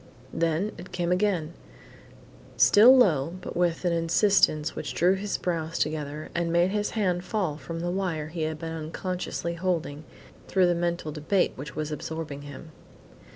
Then 0.33 0.71
it 0.79 0.91
came 0.91 1.11
again, 1.11 1.53
still 2.57 2.97
low 2.97 3.35
but 3.39 3.55
with 3.55 3.85
an 3.85 3.93
insistence 3.93 4.75
which 4.75 4.95
drew 4.95 5.13
his 5.13 5.37
brows 5.37 5.77
together 5.77 6.31
and 6.33 6.51
made 6.51 6.71
his 6.71 6.89
hand 6.97 7.23
fall 7.23 7.55
from 7.55 7.81
the 7.81 7.91
wire 7.91 8.29
he 8.29 8.41
had 8.41 8.57
been 8.57 8.73
unconsciously 8.73 9.53
holding 9.53 10.03
through 10.47 10.65
the 10.65 10.73
mental 10.73 11.11
debate 11.11 11.53
which 11.55 11.75
was 11.75 11.91
absorbing 11.91 12.41
him. 12.41 12.71